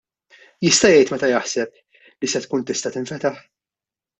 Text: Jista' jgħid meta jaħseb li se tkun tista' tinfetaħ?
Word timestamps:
Jista' 0.67 0.89
jgħid 0.93 1.11
meta 1.15 1.29
jaħseb 1.31 1.77
li 1.99 2.31
se 2.35 2.41
tkun 2.47 2.67
tista' 2.73 2.93
tinfetaħ? 2.97 3.41